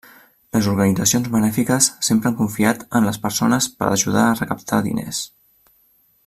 [0.55, 5.25] Les organitzacions benèfiques sempre han confiat en les persones per ajudar a recaptar diners.